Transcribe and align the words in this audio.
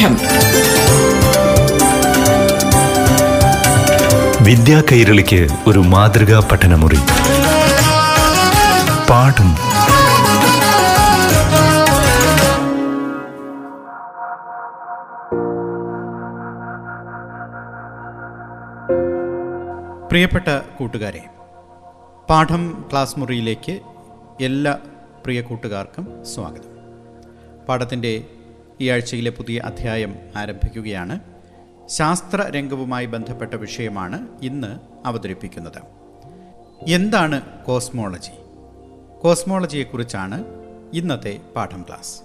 പാഠം 0.00 0.16
വിദ്യാ 4.44 4.82
കൈരളിക്ക് 4.92 5.48
ഒരു 5.66 5.78
മാതൃകാ 5.78 6.48
പഠനമുറി. 6.52 6.98
പാഠം. 9.10 9.50
പ്രിയപ്പെട്ട 20.08 20.48
കൂട്ടുകാരെ 20.78 21.22
പാഠം 22.30 22.84
ക്ലാസ് 22.90 23.18
മുറിയിലേക്ക് 23.18 23.80
എല്ലാ 24.40 24.78
പ്രിയ 25.24 25.40
കൂട്ടുകാർക്കും 25.40 26.24
സ്വാഗതം. 26.34 26.70
പാഠത്തിന്റെ 27.68 28.22
ഈ 28.80 28.88
ആഴ്ചയിലെ 28.88 29.30
പുതിയ 29.30 29.58
അധ്യായം 29.58 30.16
ആരംഭിക്കുകയാണ്. 30.36 31.20
ശാസ്ത്ര 31.86 32.50
രംഗവുമായി 32.56 33.06
ബന്ധപ്പെട്ട 33.06 33.54
വിഷയമാണ് 33.54 34.28
ഇന്ന് 34.42 34.78
അവതരിപ്പിക്കുന്നത്. 35.06 35.82
എന്താണ് 36.88 37.42
കോസ്മോളജി? 37.64 38.30
കോസ്മോളജിയെക്കുറിച്ചാണ് 39.22 40.44
ഇന്നത്തെ 40.94 41.40
പാഠം 41.56 41.84
ക്ലാസ്. 41.88 42.22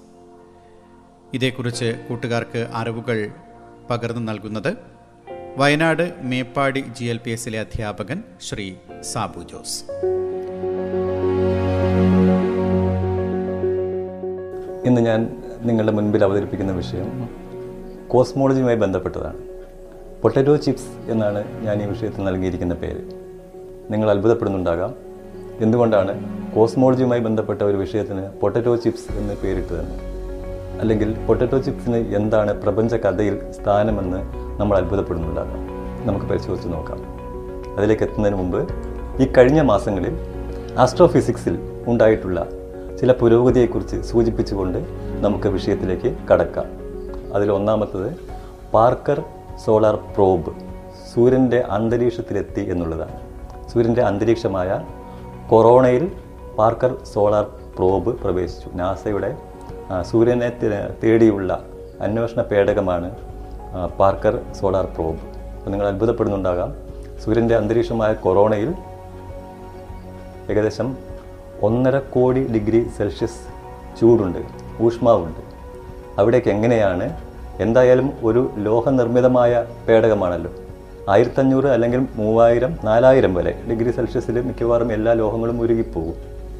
ഇതേക്കുറിച്ച് 1.33 2.05
കൂട്ടുകാർക്ക് 2.09 2.67
അറിവുകൾ 2.73 3.31
പകർന്നു 3.89 4.31
നൽകുന്നത് 4.31 4.77
Wayanad 5.57 6.13
Meppadi 6.21 6.79
G 6.79 7.05
L 7.05 7.17
P 7.17 7.31
എസിലെ 7.31 7.59
അധ്യാപകൻ 7.59 8.23
ശ്രീ 8.41 8.73
സാബു 9.01 9.39
ജോസ്. 9.39 9.83
ഇന്ന് 14.87 15.01
ഞാൻ 15.01 15.44
നിങ്ങളുടെ 15.65 15.91
മുൻപിൽ 15.91 16.23
അവതരിപ്പിക്കുന്ന 16.23 16.71
വിഷയം 16.71 17.29
കോസ്മോളജിയുമായി 18.07 18.75
ബന്ധപ്പെട്ടതാണ്. 18.75 19.37
പൊട്ടറ്റോ 20.21 20.55
ചിപ്സ് 20.55 21.11
എന്നാണ് 21.11 21.43
ഞാൻ 21.63 21.83
ഈ 21.83 21.85
വിഷയത്തിൽ 21.85 22.23
നൽകിയിരിക്കുന്ന 22.23 22.73
പേര്. 22.73 23.01
നിങ്ങൾ 23.91 24.11
അത്ഭുതപ്പെടുന്നുണ്ടാകാം. 24.11 24.95
എന്തുകൊണ്ടാണ് 25.59 26.21
കോസ്മോളജിയുമായി 26.55 27.21
ബന്ധപ്പെട്ട 27.21 27.61
ഒരു 27.61 27.77
വിഷയത്തിന് 27.77 28.27
പൊട്ടറ്റോ 28.41 28.75
ചിപ്സ് 28.75 29.17
എന്ന് 29.17 29.33
പേരിട്ടതെന്ന്? 29.33 29.95
അല്ലെങ്കിൽ 30.79 31.25
പൊട്ടറ്റോ 31.25 31.57
ചിപ്സിന് 31.59 31.95
എന്താണ് 31.95 32.61
പ്രപഞ്ച 32.61 32.95
കഥയിൽ 32.95 33.51
സ്ഥാനമെന്ന് 33.51 34.17
നമ്മൾ 34.61 34.77
അത്ഭുതപ്പെടുന്നുണ്ടാകാം. 34.77 35.67
നമുക്ക് 36.07 36.25
പരിശോധിച്ച് 36.25 36.73
നോക്കാം. 36.73 36.99
അതിലേക്ക് 37.77 38.03
എത്തുന്നതിന് 38.03 38.37
മുമ്പ് 38.37 38.73
ഈ 39.21 39.33
കഴിഞ്ഞ 39.37 39.61
മാസങ്ങളിൽ 39.61 40.17
ആസ്ട്രോഫിസിക്സിൽ 40.77 41.59
ഉണ്ടായിട്ടുള്ള 41.87 42.47
ചില 43.01 43.11
പുരോഗതിയെക്കുറിച്ച് 43.11 44.01
സൂചിപ്പിച്ചുകൊണ്ട് 44.01 45.04
നമുക്ക് 45.23 45.47
വിഷയത്തിലേക്ക് 45.47 46.17
കടക്കാം. 46.29 46.67
അതിൽ 47.35 47.51
ഒന്നാമത്തത് 47.51 48.09
പാർക്കർ 48.73 49.23
സോളാർ 49.65 49.95
പ്രോബ് 49.95 50.51
സൂര്യന്റെ 51.13 51.59
അന്തരീക്ഷത്തിലെത്തി 51.59 52.61
എന്നുള്ളതാണ്. 52.69 53.17
സൂര്യന്റെ 53.71 54.01
അന്തരീക്ഷമായ 54.01 54.85
കൊറോണയിൽ 55.49 56.11
പാർക്കർ 56.57 56.95
സോളാർ 57.13 57.43
പ്രോബ് 57.77 58.11
പ്രവേശിച്ചു. 58.23 58.69
നാസയുടെ 58.73 59.37
സൂര്യനെ 60.01 60.49
തേടിയുള്ള 61.03 61.63
അന്വേഷണ 62.01 62.41
പേടകമാണ് 62.41 63.15
പാർക്കർ 63.99 64.39
സോളാർ 64.59 64.85
പ്രോബ്. 64.85 65.19
അപ്പോൾ 65.57 65.69
നിങ്ങൾ 65.69 65.87
അത്ഭുതപ്പെടുന്നുണ്ടാകാം. 65.87 66.73
സൂര്യന്റെ 67.23 67.55
അന്തരീക്ഷമായ 67.55 68.13
കൊറോണയിൽ 68.13 68.73
ഏകദേശം 70.51 70.97
ഒന്നര 71.61 71.99
കോടി 71.99 72.47
ഡിഗ്രി 72.47 72.87
സെൽഷ്യസ് 72.97 73.41
ചൂടുണ്ട്. 73.99 74.64
ഊഷ്മാവുണ്ട്. 74.81 75.55
അവിടേക്ക് 76.19 76.47
എങ്ങനെയാണ്? 76.47 77.17
എന്തായാലും 77.59 78.11
ഒരു 78.23 78.51
ലോഹനിർമ്മിതമായ 78.57 79.65
പേടകമാണല്ലോ. 79.87 80.51
ആയിരത്തഞ്ഞൂറ് 81.09 81.65
അല്ലെങ്കിൽ 81.65 82.07
മൂവായിരം 82.15 82.77
നാലായിരം 82.83 83.33
വരെ 83.33 83.63
ഡിഗ്രി 83.69 83.91
സെൽഷ്യസിൽ 83.91 84.41
മിക്കവാറും 84.41 84.93
എല്ലാ 84.93 85.13
ലോഹങ്ങളും 85.13 85.61
ഉരുകിപ്പോകും. 85.61 86.13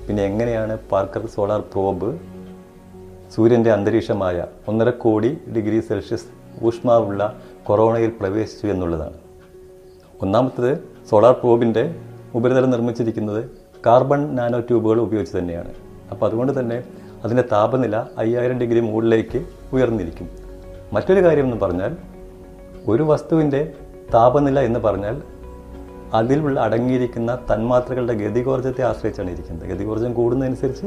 പിന്നെ 0.07 0.23
എങ്ങനെയാണ് 0.23 0.77
പാർക്കർ 0.91 1.25
സോളാർ 1.35 1.59
പ്രോബ്? 1.59 2.19
സൂര്യന്റെ 3.35 3.71
അന്തരീക്ഷമായ 3.71 4.45
ഒന്നര 4.67 4.89
കോടി 4.89 5.37
ഡിഗ്രി 5.55 5.79
സെൽഷ്യസ് 5.79 6.25
ഊഷ്മാവുള്ള 6.65 7.39
കൊറോണയിൽ 7.63 8.11
പ്രവേശിച്ചു 8.19 8.67
എന്നുള്ളതാണ്. 8.67 9.13
ഒന്നാമത്തത് 10.21 10.77
സോളാർ 11.09 11.33
പ്രോബിന്റെ 11.33 11.95
ഉപരിതലം 12.35 12.71
നിർമ്മിച്ചിരിക്കുന്നത് 12.71 13.49
കാർബൺ 13.85 14.35
നാനോ 14.35 14.59
ട്യൂബുകൾ 14.59 15.01
ഉപയോഗിച്ച് 15.01 15.37
തന്നെയാണ്. 15.37 15.73
അപ്പോൾ 16.11 16.25
അതുകൊണ്ട് 16.25 16.59
തന്നെ 16.59 16.83
അതിന്റെ 17.25 17.43
താപനില 17.51 17.95
അയ്യായിരം 17.95 18.59
ഡിഗ്രി 18.59 18.79
മുകളിലേക്ക് 18.79 19.45
ഉയർന്നിരിക്കും. 19.73 20.29
മറ്റൊരു 20.93 21.23
കാര്യം 21.23 21.43
എന്ന് 21.43 21.57
പറഞ്ഞാൽ 21.57 21.97
ഒരു 22.87 23.03
വസ്തുവിന്റെ 23.03 23.71
താപനില 24.13 24.59
എന്ന് 24.59 24.79
പറഞ്ഞാൽ 24.79 25.21
അതിലുള്ള 26.13 26.59
അടങ്ങിയിരിക്കുന്ന 26.59 27.39
തന്മാത്രകളുടെ 27.53 28.13
ഗതികോർജത്തെ 28.13 28.83
ആശ്രയിച്ചാണ് 28.83 29.31
ഇരിക്കുന്നത്. 29.31 29.69
ഗതികോർജം 29.69 30.13
കൂടുന്നതനുസരിച്ച് 30.13 30.85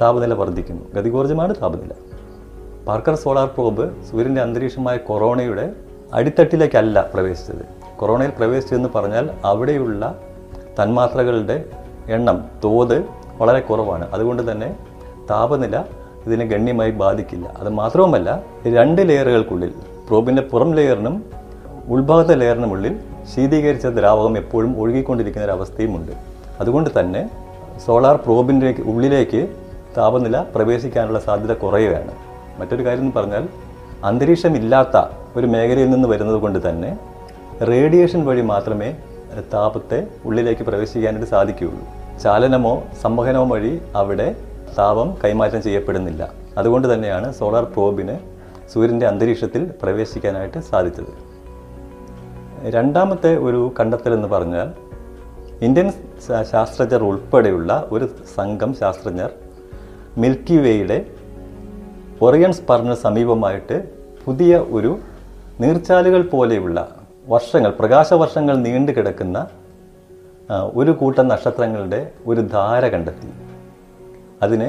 താപനില 0.00 0.34
വർദ്ധിക്കുന്നു. 0.34 0.82
ഗതികോർജമാണ് 0.94 1.54
താപനില. 1.62 1.90
പാർക്കർ 2.88 3.14
സോളാർ 3.14 3.48
പ്രോബ് 3.48 4.02
സൂര്യന്റെ 4.10 4.40
അന്തരീക്ഷമായ 4.40 4.96
കൊറോണയുടെ 4.96 5.72
അടിത്തട്ടിലേക്കല്ല 6.12 7.10
പ്രവേശിച്ചത്. 7.14 7.96
കൊറോണയിൽ 7.96 8.30
പ്രവേശിച്ചതെന്ന് 8.30 8.88
പറഞ്ഞാൽ 8.94 9.30
അവിടെയുള്ള 9.44 10.20
തന്മാത്രകളുടെ 10.82 11.64
എണ്ണം 12.06 12.44
തോത് 12.64 13.04
വളരെ 13.38 13.60
കുറവാണ്. 13.60 14.10
അതുകൊണ്ട് 14.10 14.52
തന്നെ 14.52 14.87
താപനില 15.30 15.76
ഇതിനെ 16.26 16.46
ഗണ്യമായി 16.46 16.90
ബാധിക്കില്ല. 16.90 17.54
അത് 17.58 17.68
മാത്രവുമല്ല 17.68 18.42
രണ്ട് 18.66 19.08
ലെയറുകൾക്കുള്ളിൽ 19.08 19.72
പ്രോബിന്റെ 20.08 20.42
പുറം 20.42 20.74
ലെയറിനും 20.74 21.24
ഉൾഭാഗത്തെ 21.88 22.34
ലെയറിനുമുള്ളിൽ 22.34 22.96
ശീതീകരിച്ച 23.34 23.86
ദ്രാവകം 23.86 24.38
എപ്പോഴും 24.38 24.80
ഒഴുകിക്കൊണ്ടിരിക്കുന്ന 24.80 25.44
ഒരു 25.44 25.52
അവസ്ഥയുമുണ്ട് 25.52 26.12
അതുകൊണ്ട് 26.60 26.90
തന്നെ 27.00 27.30
സോളാർ 27.86 28.16
പ്രോബിന്റെ 28.16 28.74
ഉള്ളിലേക്ക് 28.86 29.48
താപനില 29.96 30.40
പ്രവേശിക്കാനുള്ള 30.54 31.20
സാധ്യത 31.20 31.52
കുറയുകയാണ്. 31.52 32.12
മറ്റൊരു 32.60 32.86
കാര്യം 32.86 33.00
എന്ന് 33.00 33.16
പറഞ്ഞാൽ 33.16 33.48
അന്തരീക്ഷമില്ലാത്ത 34.04 34.96
ഒരു 35.36 35.46
മേഖലയിൽ 35.46 35.90
നിന്ന് 35.90 36.08
വരുന്നത് 36.08 36.36
കൊണ്ട് 36.36 36.68
തന്നെ 36.68 36.98
റേഡിയേഷൻ 37.64 38.26
വഴി 38.26 38.40
മാത്രമേ 38.40 38.96
താപത്തെ 39.52 40.06
ഉള്ളിലേക്ക് 40.24 40.62
പ്രവേശിക്കാനായിട്ട് 40.62 41.30
സാധിക്കുകയുള്ളൂ. 41.30 41.84
ചാലനമോ 42.22 42.82
സംവഹനമോ 43.02 43.46
വഴി 43.54 43.82
അവിടെ 43.96 44.36
താപം 44.78 45.16
കൈമാറ്റം 45.24 45.62
ചെയ്യപ്പെടുന്നില്ല. 45.62 46.32
അതുകൊണ്ട് 46.58 46.94
തന്നെയാണ് 46.94 47.34
സോളാർ 47.34 47.64
പ്രോബിന് 47.64 48.18
സൂര്യന്റെ 48.72 49.06
അന്തരീക്ഷത്തിൽ 49.06 49.70
പ്രവേശിക്കാനായിട്ട് 49.82 50.58
സാധിച്ചത്. 50.58 51.12
രണ്ടാമത്തെ 52.70 53.36
ഒരു 53.36 53.74
കണ്ടെത്തൽ 53.80 54.14
എന്ന് 54.14 54.28
പറഞ്ഞാൽ 54.28 54.72
ഇന്ത്യൻ 55.64 55.92
ശാസ്ത്രജ്ഞർ 56.50 57.04
ഉൾപ്പെടെയുള്ള 57.04 57.88
ഒരു 57.90 58.08
സംഘം 58.34 58.74
ശാസ്ത്രജ്ഞർ 58.74 59.30
മിൽക്കി 60.18 60.56
വേയുടെ 60.56 61.06
ഒറിയൻ 62.22 62.52
സ്പറിന് 62.52 62.94
സമീപമായിട്ട് 62.94 63.88
പുതിയ 64.24 64.56
ഒരു 64.56 64.98
നീർച്ചാലുകൾ 65.60 66.22
പോലെയുള്ള 66.22 66.96
വർഷങ്ങൾ 67.28 67.70
പ്രകാശവർഷങ്ങൾ 67.70 68.56
നീണ്ടു 68.56 68.92
കിടക്കുന്ന 68.92 69.46
ഒരു 70.74 70.90
കൂട്ടം 70.90 71.28
നക്ഷത്രങ്ങളുടെ 71.28 72.10
ഒരു 72.26 72.40
ധാര 72.40 72.88
കണ്ടെത്തി. 72.88 73.28
അതിന് 74.42 74.68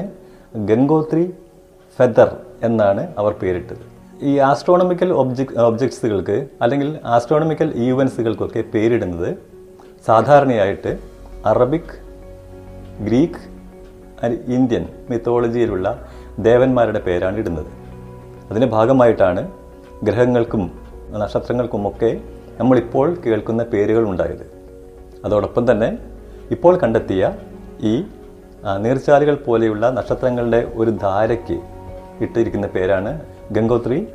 ഗംഗോത്രി 0.56 1.34
ഫെദർ 1.98 2.36
എന്നാണ് 2.62 3.14
അവർ 3.18 3.32
പേരിട്ടത്. 3.32 3.82
ഈ 4.22 4.38
ആസ്ട്രോണമിക്കൽ 4.38 5.12
ഒബ്ജക്ട് 5.12 5.58
ഒബ്ജക്ട്സുകൾക്ക് 5.58 6.46
അല്ലെങ്കിൽ 6.62 6.98
ആസ്ട്രോണമിക്കൽ 7.04 7.72
ഈവൻസുകൾക്കൊക്കെ 7.76 8.64
പേരിടുന്നത് 8.74 9.38
സാധാരണയായിട്ട് 10.06 10.98
അറബിക് 11.46 11.94
ഗ്രീക്ക് 13.00 13.42
ഇന്ത്യൻ 14.52 14.88
മിത്തോളജിയിലുള്ള 15.10 16.08
ദേവന്മാരുടെ 16.38 17.00
പേരാണ് 17.00 17.36
ഇടുന്നത്. 17.36 17.70
അതിന്റെ 18.50 18.66
ഭാഗമായിട്ടാണ് 18.66 19.52
ഗ്രഹങ്ങൾക്കും 20.02 20.62
നക്ഷത്രങ്ങൾക്കുമൊക്കെ 21.10 22.20
നമ്മളിപ്പോൾ 22.58 23.16
കേൾക്കുന്ന 23.26 23.62
പേരുകൾ 23.62 24.08
ഉണ്ടായത്. 24.08 24.46
അതോടൊപ്പം 25.24 25.70
തന്നെ 25.70 25.98
ഇപ്പോൾ 26.50 26.76
കണ്ടെത്തിയ 26.76 27.32
ഈ 27.80 28.04
നീർച്ചാലുകൾ 28.82 29.34
പോലെയുള്ള 29.34 29.90
നക്ഷത്രങ്ങളുടെ 29.90 30.72
ഒരു 30.74 30.90
ധാരയ്ക്ക് 30.90 31.60
ഇട്ടിരിക്കുന്ന 32.20 32.66
പേരാണ് 32.66 33.20
ഗംഗോത്രി 33.52 34.08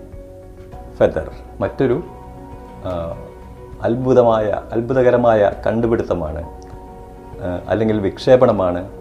ഫെദർ. 0.97 1.31
മറ്റൊരു 1.59 2.03
അത്ഭുതമായ 3.81 4.61
അത്ഭുതകരമായ 4.71 5.51
കണ്ടുപിടുത്തമാണ് 5.65 6.43
അല്ലെങ്കിൽ 7.67 7.99
വിക്ഷേപണമാണ് 7.99 8.91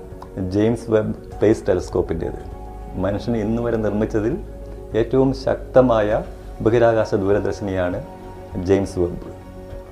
ജെയിംസ് 0.50 0.90
വെബ് 0.90 1.14
സ്പേസ് 1.36 1.68
ടെലിസ്കോപ്പിന്റേത്. 1.68 2.40
മനുഷ്യൻ 2.98 3.36
ഇന്നു 3.36 3.62
വരെ 3.62 3.76
നിർമ്മിച്ചതിൽ 3.76 4.38
ഏറ്റവും 4.96 5.34
ശക്തമായ 5.34 6.22
ബഹിരാകാശ 6.60 7.14
ദൂരദർശിനിയാണ് 7.14 8.02
ജെയിംസ് 8.62 8.98
വെബ്. 8.98 9.18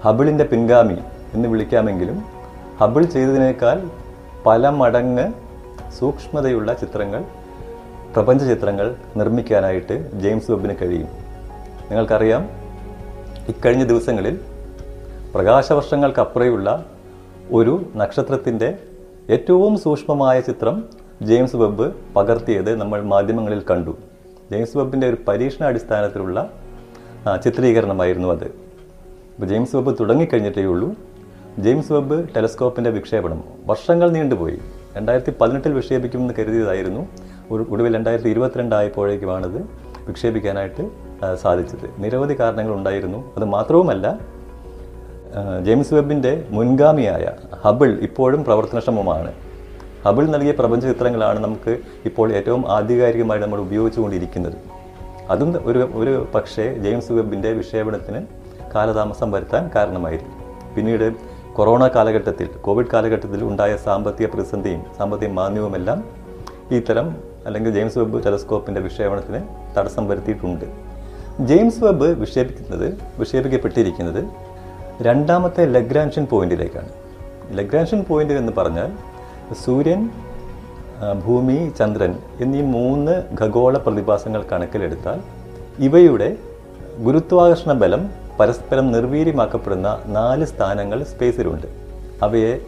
ഹബിളിന്റെ 0.04 0.44
പിൻഗാമി 0.44 0.98
എന്ന് 1.34 1.48
വിളിക്കാമെങ്കിലും 1.48 2.22
ഹബിൾ 2.80 3.04
ചെയ്തതിനേക്കാൾ 3.04 3.88
പല 4.46 4.68
മടങ്ങ് 4.68 5.41
സൂക്ഷ്മതയുള്ള 5.98 6.74
ചിത്രങ്ങൾ 6.74 7.24
പ്രപഞ്ച 8.14 8.44
ചിത്രങ്ങൾ 8.44 8.96
നിർമ്മിക്കാനായിട്ട് 9.16 10.10
ജെയിംസ് 10.20 10.50
വെബിന് 10.50 10.74
കഴിയും. 10.82 11.08
നിങ്ങൾക്കറിയാം 11.88 12.48
ഇക്കഴിഞ്ഞ 13.48 13.84
ദിവസങ്ങളിൽ 13.84 14.40
പ്രകാശവർഷങ്ങൾക്കപ്പുറയുള്ള 15.34 16.86
ഒരു 17.50 17.84
നക്ഷത്രത്തിന്റെ 17.96 18.78
ഏറ്റവും 19.30 19.78
സൂക്ഷ്മമായ 19.78 20.40
ചിത്രം 20.40 20.84
ജെയിംസ് 21.22 21.56
വെബ് 21.56 21.92
പകർത്തിയത് 22.16 22.76
നമ്മൾ 22.76 23.02
മാധ്യമങ്ങളിൽ 23.02 23.62
കണ്ടു. 23.70 23.96
ജെയിംസ് 24.50 24.76
വെബിന്റെ 24.76 25.08
ഒരു 25.08 25.16
പരീക്ഷണാടിസ്ഥാനത്തിലുള്ള 25.28 26.40
അടിസ്ഥാനത്തിലുള്ള 27.26 27.40
ചിത്രീകരണമായിരുന്നു 27.44 28.28
അത്. 28.28 28.44
ഇപ്പോൾ 28.44 29.46
ജെയിംസ് 29.46 29.76
വെബ് 29.76 29.96
തുടങ്ങിക്കഴിഞ്ഞിട്ടേ 30.00 30.64
ഉള്ളൂ 30.64 30.94
ജെയിംസ് 31.58 31.92
വെബ് 31.92 32.28
ടെലസ്കോപ്പിന്റെ 32.36 32.90
വിക്ഷേപണം. 32.90 33.44
വർഷങ്ങൾ 33.66 34.10
നീണ്ടുപോയി. 34.10 34.58
രണ്ടായിരത്തി 34.96 35.32
പതിനെട്ടിൽ 35.40 35.72
വിക്ഷേപിക്കുമെന്ന് 35.72 36.34
കരുതിയതായിരുന്നു. 36.38 37.02
ഒടുവിൽ 37.50 37.94
രണ്ടായിരത്തി 37.94 38.28
ഇരുപത്തിരണ്ടായപ്പോഴേക്കുമാണിത് 38.28 39.58
വിക്ഷേപിക്കാനായിട്ട് 40.08 40.90
സാധിച്ചത്. 41.42 41.86
നിരവധി 41.98 42.34
കാരണങ്ങൾ 42.40 42.74
ഉണ്ടായിരുന്നു. 42.74 43.18
അത് 43.36 43.44
മാത്രവുമല്ല 43.44 44.06
ജെയിംസ് 45.64 45.94
വെബിന്റെ 45.94 46.46
മുൻഗാമിയായ 46.50 47.26
ഹബിൾ 47.64 47.90
ഇപ്പോഴും 48.02 48.44
പ്രവർത്തനക്ഷമമാണ്. 48.44 49.32
ഹബിൾ 50.06 50.24
നൽകിയ 50.26 50.52
പ്രപഞ്ച 50.52 50.86
ചിത്രങ്ങളാണ് 50.86 51.38
നമുക്ക് 51.40 51.78
ഇപ്പോൾ 52.04 52.32
ഏറ്റവും 52.32 52.72
ആധികാരികമായി 52.72 53.40
നമ്മൾ 53.40 53.60
ഉപയോഗിച്ചുകൊണ്ടിരിക്കുന്നത്. 53.60 54.56
അതും 55.30 55.50
ഒരു 55.64 55.90
ഒരു 55.94 56.28
പക്ഷേ 56.34 56.64
ജെയിംസ് 56.74 57.12
വെബിന്റെ 57.12 57.52
വിക്ഷേപണത്തിന് 57.52 58.20
കാലതാമസം 58.74 59.30
വരുത്താൻ 59.30 59.70
കാരണമായിരുന്നു. 59.74 60.34
പിന്നീട് 60.74 61.31
കൊറോണ 61.56 61.84
കാലഘട്ടത്തിൽ 61.94 62.48
കോവിഡ് 62.64 62.90
കാലഘട്ടത്തിൽ 62.92 63.40
ഉണ്ടായ 63.48 63.72
സാമ്പത്തിക 63.86 64.26
പ്രതിസന്ധിയും 64.26 64.82
സാമ്പത്തിക 64.98 65.28
മാന്ദ്യവുമെല്ലാം 65.38 65.98
ഇത്തരം 66.78 67.06
അല്ലെങ്കിൽ 67.46 67.70
ജെയിംസ് 67.76 67.98
വെബ് 67.98 68.18
ടെലസ്കോപ്പിന്റെ 68.24 68.80
വിക്ഷേപണത്തിന് 68.80 69.40
തടസ്സം 69.76 70.04
വരുത്തിയിട്ടുണ്ട്. 70.10 70.64
ജെയിംസ് 71.48 71.80
വെബ് 71.84 72.08
വിക്ഷേപിക്കുന്നത് 72.20 72.86
വിക്ഷേപിക്കപ്പെട്ടിരിക്കുന്നത് 73.20 74.22
രണ്ടാമത്തെ 75.06 75.62
ലഗ്രാൻഷൻ 75.76 76.24
പോയിന്റിലേക്കാണ്. 76.32 76.90
ലഗ്രാൻഷൻ 77.58 78.00
പോയിന്റ് 78.08 78.34
എന്ന് 78.40 78.52
പറഞ്ഞാൽ 78.58 78.90
സൂര്യൻ 79.64 80.02
ഭൂമി 81.24 81.58
ചന്ദ്രൻ 81.78 82.12
എന്നീ 82.40 82.62
മൂന്ന് 82.76 83.14
ഖഗോള 83.40 83.76
പ്രതിഭാസങ്ങൾ 83.86 84.42
കണക്കിലെടുത്താൽ 84.52 85.20
ഇവയുടെ 85.86 86.28
ഗുരുത്വാകർഷണ 87.04 87.72
ബലം 87.84 88.02
പരസ്പരം 88.40 88.92
നിർവീര്യമാക്കപ്പെടുന്ന 88.92 90.02
നാല് 90.06 90.44
സ്ഥാനങ്ങൾ 90.44 91.02
സ്പേസിലുണ്ട്. 91.02 91.66
അവയെ 92.22 92.58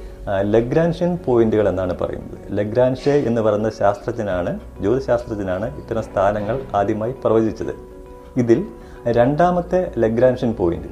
ലഗ്രാൻഷ്യൻ 0.40 1.18
പോയിന്റുകൾ 1.26 1.68
എന്നാണ് 1.68 1.98
പറയുന്നത്. 1.98 2.58
ലഗ്രാൻഷെ 2.58 3.10
എന്ന് 3.10 3.40
പറയുന്ന 3.40 3.70
ശാസ്ത്രജ്ഞനാണ് 3.70 4.60
ജ്യോതിശാസ്ത്രജ്ഞനാണ് 4.80 5.76
ഇത്തരം 5.76 6.02
സ്ഥാനങ്ങൾ 6.02 6.60
ആദ്യമായി 6.74 7.14
പ്രവചിച്ചത്. 7.24 7.74
ഇതിൽ 8.36 8.64
രണ്ടാമത്തെ 9.06 9.92
ലഗ്രാൻഷ്യൻ 9.98 10.52
പോയിന്റ് 10.52 10.88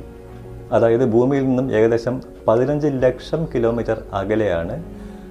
അതായത് 0.72 1.04
ഭൂമിയിൽ 1.04 1.46
നിന്നും 1.46 1.72
ഏകദേശം 1.72 2.22
പതിനഞ്ച് 2.48 2.88
ലക്ഷം 2.92 3.48
കിലോമീറ്റർ 3.54 4.02
അകലെയാണ് 4.12 4.84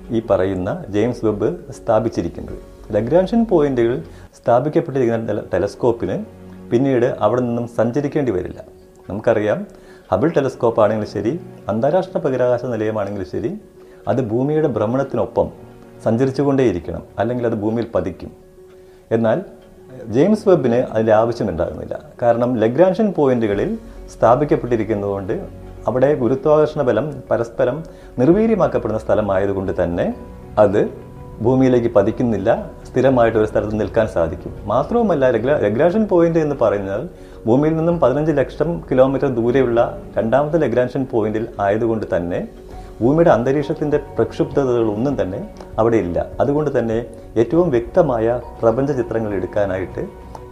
ഈ 0.09 0.21
പറയുന്ന 0.29 0.83
ജെയിംസ് 0.89 1.25
വെബ് 1.25 1.71
സ്ഥാപിച്ചിരിക്കുന്നത്. 1.71 2.59
ലഗ്രാൻഷൻ 2.91 3.45
പോയിന്റുകൾ 3.45 4.03
സ്ഥാപിക്കപ്പെട്ടിരിക്കുന്ന 4.35 5.27
ടെല- 5.27 5.43
ടെലസ്കോപ്പിന് 5.53 6.25
പിന്നീട് 6.71 7.15
അവിടെ 7.19 7.41
നിന്നും 7.41 7.67
സഞ്ചരിക്കേണ്ടി 7.67 8.31
വരില്ല. 8.31 8.81
നമുക്കറിയാം. 9.11 9.59
ഹബിൾ 10.11 10.29
ടെലിസ്കോപ്പ് 10.35 10.79
ആണെങ്കിലും 10.83 11.09
ശരി 11.15 11.33
അന്താരാഷ്ട്ര 11.69 12.19
ബഹിരാകാശ 12.25 12.63
നിലയമാണെങ്കിലും 12.73 13.27
ശരി 13.33 13.51
അത് 14.07 14.21
ഭൂമിയുടെ 14.31 14.69
ഭ്രമണത്തിനൊപ്പം 14.77 15.47
സഞ്ചരിച്ചുകൊണ്ടേയിരിക്കണം 16.03 17.03
അല്ലെങ്കിൽ 17.19 17.45
അത് 17.49 17.57
ഭൂമിയിൽ 17.63 17.87
പതിക്കും. 17.95 18.31
എന്നാൽ 19.15 19.37
ജെയിംസ് 20.15 20.45
വെബിന് 20.49 20.79
അതിന്റെ 20.93 21.13
ആവശ്യമുണ്ടാകുന്നില്ല 21.21 21.95
കാരണം 22.21 22.51
ലഗ്രാൻഷൻ 22.63 23.07
പോയിന്റുകളിൽ 23.17 23.71
സ്ഥാപിക്കപ്പെട്ടിരിക്കുന്നതുകൊണ്ട് 24.13 25.35
അവിടെ 25.87 26.09
ഗുരുത്വാകർഷണ 26.21 26.81
ബലം 26.89 27.07
പരസ്പരം 27.31 27.77
നിർവീര്യമാക്കപ്പെടുന്ന 28.21 28.99
സ്ഥലമായതുകൊണ്ട് 29.05 29.83
തന്നെ 29.83 30.07
അത് 30.63 30.81
ഭൂമിയിലേക്ക് 31.41 31.89
പതിക്കുന്നില്ല 31.95 32.49
സ്ഥിരമായിട്ട് 32.91 33.37
ഒരു 33.37 33.45
സ്ഥലത്ത് 33.45 33.79
നിൽക്കാൻ 33.79 34.07
സാധിക്കും. 34.07 34.55
മാത്രവുമല്ല 34.63 35.29
ലഗ്രാൻഷൻ 35.65 36.03
പോയിന്റ് 36.11 36.39
എന്ന് 36.39 36.55
പറയുന്നത് 36.61 37.09
ഭൂമിയിൽ 37.45 37.77
നിന്നും 37.77 37.99
പതിനഞ്ച് 37.99 38.31
ലക്ഷം 38.31 38.81
കിലോമീറ്റർ 38.91 39.27
ദൂരെയുള്ള 39.27 40.01
രണ്ടാമത്തെ 40.17 40.57
ലഗ്രാൻഷൻ 40.57 41.07
പോയിന്റിൽ 41.11 41.47
ആയതുകൊണ്ട് 41.59 42.05
തന്നെ 42.15 42.47
ഭൂമിയുടെ 43.01 43.29
അന്തരീക്ഷത്തിന്റെ 43.29 43.97
പ്രക്ഷുബ്ധതകൾ 43.97 44.83
ഒന്നും 44.91 45.21
തന്നെ 45.21 45.49
അവിടെ 45.79 45.97
ഇല്ല. 45.97 46.25
അതുകൊണ്ട് 46.39 46.79
തന്നെ 46.79 47.05
ഏറ്റവും 47.37 47.69
വ്യക്തമായ 47.69 48.41
പ്രപഞ്ച 48.61 48.91
ചിത്രങ്ങൾ 48.91 49.33
എടുക്കാനായിട്ട് 49.33 50.03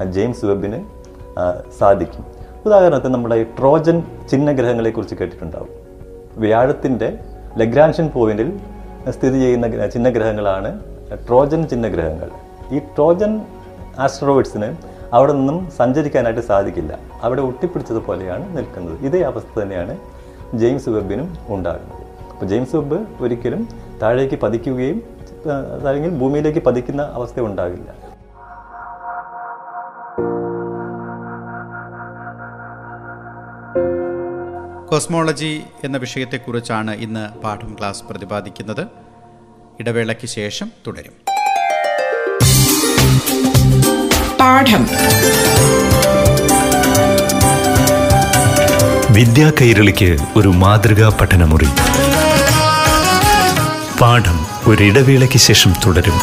ജെയിംസ് 0.05 0.45
വെബിന് 0.45 0.79
സാധിക്കും. 1.79 2.25
ഉദാഹരണത്തിന് 2.65 3.13
നമ്മുടെ 3.13 3.35
ഈ 3.35 3.43
ട്രോജൻ 3.59 4.03
ചിഹ്നഗ്രഹങ്ങളെക്കുറിച്ച് 4.31 5.15
കേട്ടിട്ടുണ്ടാവും. 5.15 5.69
വ്യാഴത്തിന്റെ 6.37 7.17
ലഗ്രാൻഷൻ 7.57 8.07
പോയിന്റിൽ 8.15 8.49
സ്ഥിതി 9.09 9.39
ചെയ്യുന്ന 9.39 9.67
ഗ്ര- 9.67 9.89
ചിഹ്നഗ്രഹങ്ങളാണ് 9.89 10.79
ട്രോജൻ 11.27 11.67
ചിഹ്നഗ്രഹങ്ങൾ. 11.67 12.29
ഈ 12.71 12.79
ട്രോജൻ 12.79 13.41
ആസ്ട്രോയിഡ്സിന് 13.99 14.75
അവിടെ 15.13 15.33
നിന്നും 15.33 15.71
സഞ്ചരിക്കാനായിട്ട് 15.77 16.41
സാധിക്കില്ല. 16.41 16.99
അവിടെ 17.21 17.41
ഒട്ടിപ്പിടിച്ചതുപോലെയാണ് 17.41 18.57
നിൽക്കുന്നത്. 18.57 19.05
ഇതേ 19.05 19.21
അവസ്ഥ 19.21 19.59
തന്നെയാണ് 19.59 19.97
ജെയിംസ് 20.53 20.89
വെബിനും 20.89 21.37
ഉണ്ടാകുന്നത്. 21.47 21.99
അപ്പോൾ 22.31 22.45
ജെയിംസ് 22.45 22.75
വെബ് 22.75 23.23
ഒരിക്കലും 23.23 23.69
താഴേക്ക് 24.01 24.35
പതിക്കുകയും 24.35 25.03
അല്ലെങ്കിൽ 25.87 26.09
ഭൂമിയിലേക്ക് 26.09 26.59
പതിക്കുന്ന 26.59 27.01
അവസ്ഥ 27.01 27.39
ഉണ്ടാകില്ല. 27.39 28.08
കോസ്മോളജി 34.99 35.61
എന്ന 35.83 35.97
വിഷയത്തെക്കുറിച്ചാണ് 35.97 36.91
ഇന്ന് 36.91 37.41
പാഠം 37.41 37.75
ക്ലാസ് 37.79 38.03
പ്രതിപാദിക്കുന്നത്. 38.03 38.87
ഇടവേളയ്ക്ക് 39.79 40.27
ശേഷം 40.27 40.71
തുടരും. 40.87 41.13
പാഠം. 44.39 44.87
വിദ്യാ 49.13 49.51
കൈരളിക്ക് 49.61 50.17
ഒരു 50.35 50.47
മാതൃകാ 50.47 51.17
പഠനമുറി. 51.21 51.67
പാഠം 54.01 54.45
ഒരിടവേളയ്ക്ക് 54.67 55.37
ശേഷം 55.37 55.73
തുടരും. 55.85 56.13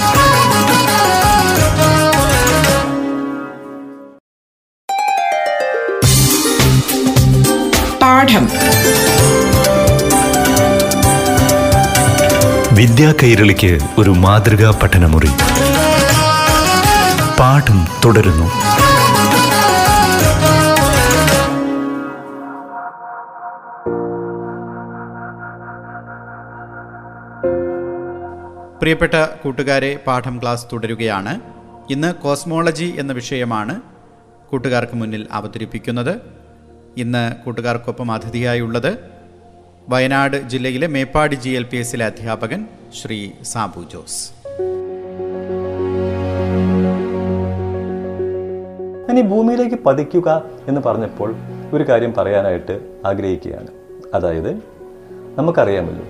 വിദ്യാ 12.76 13.14
കൈരളിക്ക് 13.22 13.78
ഒരു 13.98 14.10
മാതൃകാ 14.10 14.80
പഠനമുറി. 14.82 15.26
പാഠം 17.38 17.86
തുടരുന്നു. 18.04 18.44
പ്രിയപ്പെട്ട 28.80 29.14
കൂട്ടുകാരെ 29.44 29.98
പാഠം 30.06 30.38
ക്ലാസ് 30.42 30.66
തുടരുകയാണ്. 30.72 31.40
ഇന്ന് 31.90 32.14
കോസ്മോളജി 32.14 32.94
എന്ന 32.98 33.12
വിഷയമാണ് 33.12 33.80
കൂട്ടുകാർക്ക് 34.50 34.96
മുന്നിൽ 34.96 35.26
അവതരിപ്പിക്കുന്നത്. 35.32 36.20
ഇന്ന് 36.96 37.32
കൂട്ടുകാർക്കൊപ്പം 37.44 38.12
അതിഥിയായുള്ളത് 38.12 39.15
വയനാട് 39.88 40.36
ജില്ലയിലെ 40.36 40.86
മേപ്പാടി 40.86 41.34
ജി 41.34 41.50
എൽ 41.50 41.64
പി 41.64 41.76
എസിലെ 41.76 42.04
അധ്യാപകൻ 42.04 42.64
ശ്രീ 43.02 43.30
സാബു 43.42 43.82
ജോസ്. 43.92 44.22
ഇനി 49.10 49.20
ഭൂമിയിലേക്ക് 49.20 49.76
പതിക്കുക 49.86 50.44
എന്ന് 50.68 50.80
പറഞ്ഞപ്പോൾ 50.80 51.34
ഒരു 51.72 51.84
കാര്യം 51.88 52.14
പറയാനായിട്ട് 52.18 52.80
ആഗ്രഹിക്കുകയാണ്. 53.06 53.68
അതായത് 54.14 54.50
നമുക്കറിയാമല്ലോ 55.38 56.04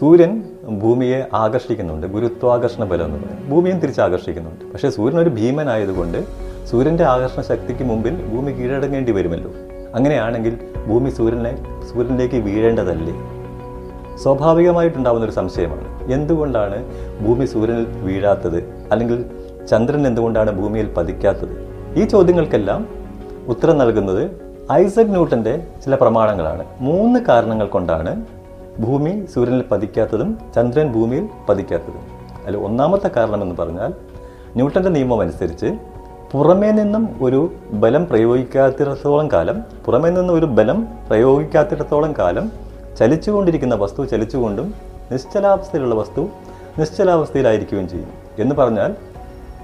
സൂര്യൻ 0.00 0.42
ഭൂമിയെ 0.82 1.20
ആകർഷിക്കുന്നുണ്ട് 1.34 2.06
ഗുരുത്വാകർഷണ 2.06 2.84
ബലം 2.84 3.04
എന്ന് 3.04 3.28
പറയും. 3.28 3.50
ഭൂമിയും 3.50 3.78
തിരിച്ചാകർഷിക്കുന്നുണ്ട്. 3.78 4.64
പക്ഷേ 4.64 4.90
സൂര്യൻ 4.90 5.20
ഒരു 5.20 5.30
ഭീമനായതുകൊണ്ട് 5.30 6.18
സൂര്യന്റെ 6.66 7.04
ആകർഷണ 7.04 7.42
ശക്തിക്ക് 7.42 7.84
മുമ്പിൽ 7.84 8.14
ഭൂമി 8.26 8.52
കീഴടങ്ങേണ്ടി 8.52 9.12
വരുമല്ലോ. 9.12 9.52
അങ്ങനെയാണെങ്കിൽ 9.94 10.58
ഭൂമി 10.88 11.10
സൂര്യനെ 11.10 11.82
സൂര്യനിലേക്ക് 11.92 12.34
വീഴേണ്ടതല്ലേ? 12.34 13.14
സ്വാഭാവികമായിട്ടുണ്ടാവുന്ന 14.16 15.24
ഒരു 15.24 15.32
സംശയമാണ്. 15.32 16.12
എന്തുകൊണ്ടാണ് 16.12 16.84
ഭൂമി 17.24 17.44
സൂര്യനിൽ 17.44 17.86
വീഴാത്തത്? 17.86 18.88
അല്ലെങ്കിൽ 18.92 19.24
ചന്ദ്രൻ 19.66 20.06
എന്തുകൊണ്ടാണ് 20.06 20.50
ഭൂമിയിൽ 20.50 20.94
പതിക്കാത്തത്? 20.94 21.66
ഈ 21.96 22.04
ചോദ്യങ്ങൾക്കെല്ലാം 22.04 22.88
ഉത്തരം 23.48 23.78
നൽകുന്നത് 23.78 24.30
ഐസക് 24.72 25.10
ന്യൂട്ടന്റെ 25.10 25.66
ചില 25.84 25.94
പ്രമാണങ്ങളാണ്. 25.94 26.64
മൂന്ന് 26.80 27.20
കാരണങ്ങൾ 27.20 27.66
കൊണ്ടാണ് 27.66 28.24
ഭൂമി 28.80 29.24
സൂര്യനിൽ 29.34 29.64
പതിക്കാത്തതും 29.72 30.38
ചന്ദ്രൻ 30.54 30.92
ഭൂമിയിൽ 30.92 31.28
പതിക്കാത്തതും. 31.48 32.00
അതിൽ 32.46 32.56
ഒന്നാമത്തെ 32.56 33.10
കാരണം 33.16 33.42
എന്ന് 33.42 33.54
പറഞ്ഞാൽ 33.56 33.92
ന്യൂട്ടന്റെ 34.54 34.90
നിയമം 34.90 35.20
അനുസരിച്ച് 35.20 35.66
പുറമേ 36.32 36.70
നിന്നും 36.70 37.16
ഒരു 37.22 37.52
ബലം 37.70 38.06
പ്രയോഗിക്കാത്തിടത്തോളം 38.06 39.30
കാലം 39.30 39.62
പുറമേ 39.86 40.10
നിന്നും 40.10 40.34
ഒരു 40.34 40.46
ബലം 40.46 40.88
പ്രയോഗിക്കാത്തിടത്തോളം 41.08 42.14
കാലം 42.18 42.52
ചലിച്ചുകൊണ്ടിരിക്കുന്ന 42.98 43.74
വസ്തു 43.74 44.04
ചലിച്ചുകൊണ്ടും 44.04 44.74
നിശ്ചലാവസ്ഥയിലുള്ള 45.12 45.94
വസ്തു 45.94 46.28
നിശ്ചലാവസ്ഥയിലായിരിക്കുകയും 46.78 47.88
ചെയ്യും. 47.88 48.08
എന്ന് 48.38 48.54
പറഞ്ഞാൽ 48.54 48.94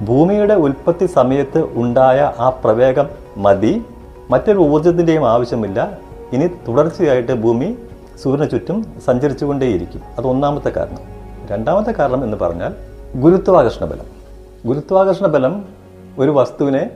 ഭൂമിയുടെ 0.05 0.55
ഉൽപ്പത്തി 0.55 1.07
സമയത്ത് 1.07 1.69
ഉണ്ടായ 1.73 2.33
ആ 2.39 2.49
പ്രവേഗം 2.49 3.07
മതി 3.37 3.83
മറ്റൊരു 4.31 4.59
ഊർജത്തിന്റെയും 4.59 5.29
ആവശ്യമില്ല. 5.29 5.99
ഇനി 6.33 6.47
തുടർച്ചയായിട്ട് 6.47 7.33
ഭൂമി 7.33 7.77
സൂര്യന് 8.23 8.51
ചുറ്റും 8.51 8.87
സഞ്ചരിച്ചുകൊണ്ടേയിരിക്കും. 9.07 10.01
അത് 10.19 10.27
ഒന്നാമത്തെ 10.27 10.69
കാരണം. 10.69 10.99
രണ്ടാമത്തെ 11.47 11.93
കാരണം 11.93 12.25
എന്ന് 12.25 12.37
പറഞ്ഞാൽ 12.37 12.75
ഗുരുത്വാകർഷണ 13.15 13.87
ബലം. 13.87 14.05
ഗുരുത്വാകർഷണ 14.67 15.27
ബലം 15.27 15.82
ഒരു 16.19 16.31
വസ്തുവിനെ 16.31 16.91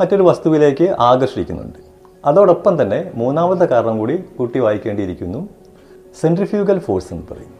മറ്റൊരു 0.00 0.22
വസ്തുവിലേക്ക് 0.22 0.96
ആകർഷിക്കുന്നുണ്ട്. 0.98 1.78
അതോടൊപ്പം 2.24 2.82
തന്നെ 2.82 3.10
മൂന്നാമത്തെ 3.14 3.64
കാരണം 3.64 3.98
കൂടി 3.98 4.16
കൂട്ടി 4.16 4.58
വായിക്കേണ്ടിയിരിക്കുന്നു. 4.58 5.48
സെൻട്രിഫ്യൂഗൽ 6.20 6.78
ഫോഴ്സ് 6.78 7.14
എന്ന് 7.14 7.26
പറയും. 7.30 7.52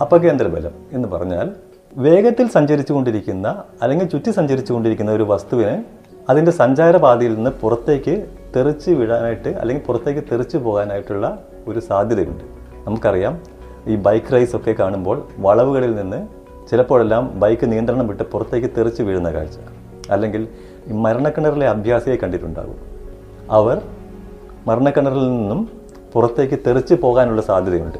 അപകേന്ദ്രബലം 0.00 0.70
എന്ന് 0.92 1.08
പറഞ്ഞാൽ 1.08 1.50
വേഗത്തിൽ 1.94 2.48
സഞ്ചരിച്ചു 2.48 2.92
കൊണ്ടിരിക്കുന്ന 2.92 3.64
അല്ലെങ്കിൽ 3.82 4.06
ചുറ്റി 4.06 4.30
സഞ്ചരിച്ചു 4.30 4.72
കൊണ്ടിരിക്കുന്ന 4.72 5.12
ഒരു 5.12 5.22
വസ്തുവിനെ 5.22 5.84
അതിന്റെ 6.28 6.52
സഞ്ചാരപാതയിൽ 6.52 7.34
നിന്ന് 7.34 7.50
പുറത്തേക്ക് 7.50 8.26
തെറിച്ച് 8.56 8.90
വിടാനായിട്ട് 8.90 9.48
അല്ലെങ്കിൽ 9.48 9.84
പുറത്തേക്ക് 9.84 10.20
തെറിച്ച് 10.32 10.56
പോകാനായിട്ടുള്ള 10.56 11.44
ഒരു 11.68 11.80
സാധ്യതയുണ്ട്. 11.80 12.44
നമുക്കറിയാം 12.86 13.40
ഈ 13.86 13.96
ബൈക്ക് 13.96 14.32
റേസ് 14.32 14.56
ഒക്കെ 14.56 14.72
കാണുമ്പോൾ 14.72 15.28
വളവുകളിൽ 15.38 15.94
നിന്ന് 15.96 16.28
ചിലപ്പോഴെല്ലാം 16.70 17.40
ബൈക്ക് 17.40 17.72
നിയന്ത്രണം 17.72 18.06
വിട്ട് 18.08 18.22
പുറത്തേക്ക് 18.22 18.68
തെറിച്ച് 18.78 19.02
വീഴുന്ന 19.02 19.32
കാഴ്ച. 19.32 19.58
അല്ലെങ്കിൽ 20.10 20.48
മരണക്കിണറിലെ 20.88 21.68
അഭ്യാസിയെ 21.68 22.16
കണ്ടിട്ടുണ്ടാകും. 22.16 22.76
അവർ 23.50 23.82
മരണക്കിണറിൽ 24.66 25.28
നിന്നും 25.28 25.68
പുറത്തേക്ക് 26.12 26.58
തെറിച്ച് 26.66 26.94
പോകാനുള്ള 26.94 27.42
സാധ്യതയുണ്ട്. 27.42 27.98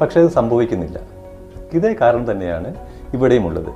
പക്ഷേ 0.00 0.20
അത് 0.20 0.28
സംഭവിക്കുന്നില്ല. 0.28 1.00
ഇതേ 1.72 1.96
കാരണം 2.00 2.30
തന്നെയാണ് 2.30 2.74
ഇവിടെയുമുള്ളത് 3.14 3.68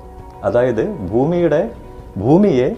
അതായത് 0.42 0.90
ഭൂമിയുടെ 0.90 1.70
ഭൂമിയെ 2.16 2.76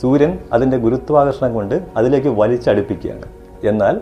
സൂര്യൻ 0.00 0.38
അതിന്റെ 0.52 0.76
ഗുരുത്വാകർഷണം 0.76 1.54
കൊണ്ട് 1.54 1.82
അതിലേക്ക് 1.96 2.28
വലിച്ചടുപ്പിക്കുകയാണ്. 2.28 3.22
എന്നാൽ 3.66 4.00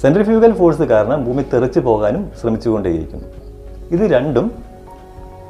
സെൻട്രിഫ്യൂഗൽ 0.00 0.52
ഫോഴ്സ് 0.52 0.82
കാരണം 0.82 1.24
ഭൂമി 1.24 1.42
തെറിച്ച് 1.42 1.80
പോകാനും 1.80 2.30
ശ്രമിച്ചുകൊണ്ടേയിരിക്കുന്നു. 2.40 3.24
ഇത് 3.90 4.10
രണ്ടും 4.10 4.52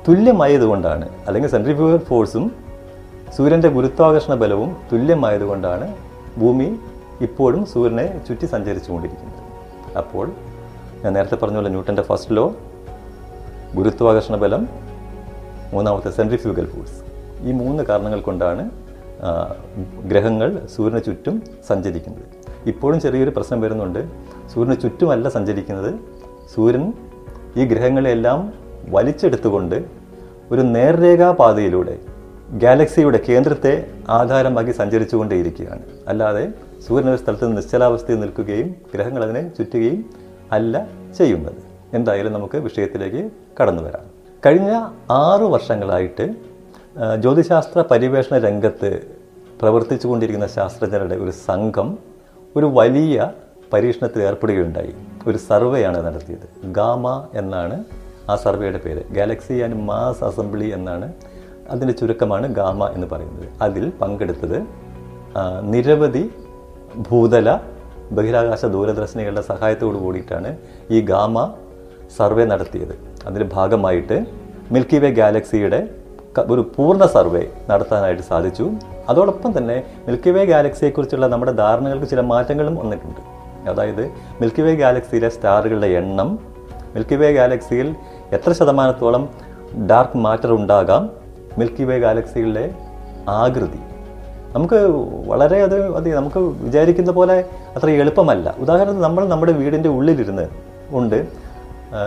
തുല്യമായതുകൊണ്ടാണ് 0.07 1.09
അല്ലെങ്കിൽ 1.27 1.51
സെൻട്രിഫ്യൂഗൽ 1.51 1.99
ഫോഴ്സും 2.09 2.45
സൂര്യന്റെ 3.37 3.69
ഗുരുത്വാകർഷണ 3.69 4.35
ബലവും 4.35 4.77
തുല്യമായതുകൊണ്ടാണ് 4.93 5.87
ഭൂമി 6.41 6.69
ഇപ്പോഴും 7.21 7.67
സൂര്യനെ 7.67 8.25
ചുറ്റി 8.29 8.47
സഞ്ചരിച്ചുകൊണ്ടിരിക്കുന്നത്. 8.47 9.43
അപ്പോൾ 9.99 10.27
ഞാൻ 11.03 11.13
നേരത്തെ 11.13 11.35
പറഞ്ഞ 11.35 11.57
പോലെ 11.57 11.69
ന്യൂട്ടന്റെ 11.69 12.03
ഫസ്റ്റ് 12.03 12.37
ലോ 12.37 12.45
ഗുരുത്വാകർഷണ 13.75 14.37
ബലം 14.37 14.63
മൂന്നാമത്തെ 15.73 16.11
സെൻട്രിഫ്യൂഗൽ 16.11 16.67
ഫോഴ്സ് 16.67 16.99
ഈ 17.49 17.53
മൂന്ന് 17.53 17.83
കാരണങ്ങൾ 17.83 18.21
കൊണ്ടാണ് 18.21 18.71
ഗ്രഹങ്ങൾ 20.05 20.67
സൂര്യന് 20.75 21.03
ചുറ്റും 21.05 21.43
സഞ്ചരിക്കുന്നത്. 21.69 22.25
ഇപ്പോഴും 22.67 23.01
ചെറിയൊരു 23.01 23.33
പ്രശ്നം 23.37 23.61
വരുന്നുണ്ട്. 23.61 24.01
സൂര്യന് 24.53 24.77
ചുറ്റുമല്ല 24.83 25.29
സഞ്ചരിക്കുന്നത്. 25.29 25.91
സൂര്യൻ 26.55 26.93
ഈ 27.57 27.65
ഗ്രഹങ്ങളെല്ലാം 27.65 28.68
വലിച്ചെടുത്തുകൊണ്ട് 28.91 29.85
ഒരു 30.51 30.61
നേർരേഖാപാതയിലൂടെ 30.61 31.99
ഗാലക്സിയുടെ 32.51 33.21
കേന്ദ്രത്തെ 33.29 33.91
ആധാരമാക്കി 34.09 34.71
സഞ്ചരിച്ചുകൊണ്ടേയിരിക്കുകയാണ്. 34.71 35.83
അല്ലാതെ 36.09 36.49
സൂര്യൻ 36.87 37.11
ഒരു 37.11 37.17
സ്ഥലത്ത് 37.17 37.57
നിശ്ചലാവസ്ഥയിൽ 37.57 38.21
നിൽക്കുകയും 38.21 38.75
ഗ്രഹങ്ങൾ 38.95 39.23
അതിനെ 39.25 39.43
ചുറ്റുകയും 39.49 40.05
അല്ല 40.53 40.87
ചെയ്യുന്നത്. 41.19 41.61
എന്തായാലും 41.95 42.33
നമുക്ക് 42.33 42.57
വിഷയത്തിലേക്ക് 42.57 43.31
കടന്നു 43.61 43.83
വരാം. 43.83 44.07
കഴിഞ്ഞ 44.47 44.71
ആറു 45.11 45.45
വർഷങ്ങളായിട്ട് 45.45 46.35
ജ്യോതിശാസ്ത്ര 47.21 47.85
പര്യവേഷണ 47.91 48.39
രംഗത്ത് 48.39 48.91
പ്രവർത്തിച്ചു 49.61 50.07
കൊണ്ടിരിക്കുന്ന 50.09 50.47
ശാസ്ത്രജ്ഞരുടെ 50.47 51.15
ഒരു 51.15 51.31
സംഘം 51.31 51.99
ഒരു 52.57 52.67
വലിയ 52.75 53.31
പരീക്ഷണത്തിൽ 53.73 54.23
ഏർപ്പെടുകയുണ്ടായി. 54.23 54.93
ഒരു 55.27 55.39
സർവേയാണ് 55.39 56.07
നടത്തിയത്. 56.07 56.73
ഗാമ 56.73 57.27
എന്നാണ് 57.35 57.85
ആ 58.29 58.37
സർവേയുടെ 58.37 58.79
പേര്. 58.79 59.03
ഗാലക്സി 59.13 59.55
ആൻഡ് 59.65 59.79
മാസ് 59.89 60.25
അസംബ്ലി 60.25 60.69
എന്നാണ് 60.75 61.13
അതിന്റെ 61.71 61.95
ചുരുക്കമാണ് 61.95 62.55
ഗാമ 62.55 62.87
എന്ന് 62.87 63.07
പറയുന്നത്. 63.13 63.49
അതിൽ 63.63 63.93
പങ്കെടുത്തത് 64.01 64.59
നിരവധി 65.61 66.31
ഭൂതല 67.09 67.59
ബഹിരാകാശ 68.13 68.65
ദൂരദർശിനികളുടെ 68.65 69.41
സഹായത്തോടു 69.41 69.99
കൂടിയിട്ടാണ് 69.99 70.57
ഈ 70.91 71.01
ഗാമ 71.01 71.53
സർവേ 72.17 72.45
നടത്തിയത്. 72.45 72.95
അതിന്റെ 73.27 73.49
ഭാഗമായിട്ട് 73.53 74.27
മിൽക്കി 74.73 74.97
വേ 74.97 75.11
ഗാലക്സിയുടെ 75.11 75.81
ഒരു 76.51 76.63
പൂർണ 76.77 77.07
സർവേ 77.07 77.47
നടത്താനായിട്ട് 77.71 78.23
സാധിച്ചു. 78.23 78.71
അതോടൊപ്പം 79.09 79.51
തന്നെ 79.57 79.77
മിൽക്കി 80.07 80.31
വേ 80.31 80.45
ഗാലക്സിയെക്കുറിച്ചുള്ള 80.45 81.27
നമ്മുടെ 81.27 81.53
ധാരണകൾക്ക് 81.53 82.07
ചില 82.07 82.21
മാറ്റങ്ങളും 82.21 82.77
വന്നിട്ടുണ്ട്. 82.77 83.21
അതായത് 83.71 84.05
മിൽക്കി 84.41 84.63
വേ 84.63 84.75
ഗാലക്സിയിലെ 84.75 85.29
സ്റ്റാറുകളുടെ 85.29 85.87
എണ്ണം 85.87 86.39
മിൽക്കി 86.95 87.15
വേ 87.15 87.33
ഗാലക്സിയിൽ 87.33 87.89
എത്ര 88.37 88.53
ശതമാനത്തോളം 88.53 89.23
ഡാർക്ക് 89.91 90.19
മാറ്റർ 90.25 90.51
ഉണ്ടാകാം 90.53 91.03
മിൽക്കി 91.59 91.85
വേ 91.89 91.99
ഗാലക്സികളിലെ 91.99 92.65
ആകൃതി? 93.29 93.81
നമുക്ക് 94.55 94.79
വളരെ 95.31 95.63
അത് 95.67 95.77
അത് 95.99 96.09
നമുക്ക് 96.17 96.39
വിചാരിക്കുന്ന 96.39 97.11
പോലെ 97.19 97.37
അത്ര 97.77 97.89
എളുപ്പമല്ല. 98.03 98.55
ഉദാഹരണത്തിന് 98.59 99.05
നമ്മൾ 99.05 99.23
നമ്മുടെ 99.33 99.53
വീടിന്റെ 99.53 99.89
ഉള്ളിലിരുന്ന് 99.89 100.47
ഉണ്ട് 100.99 101.19